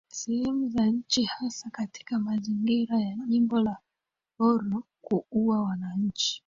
sehemu 0.09 0.69
za 0.69 0.85
nchi 0.85 1.23
hasa 1.23 1.69
katika 1.69 2.19
mazingira 2.19 2.99
ya 2.99 3.15
jimbo 3.27 3.59
la 3.59 3.77
Borno 4.39 4.83
kuua 5.01 5.61
wananchi 5.63 6.39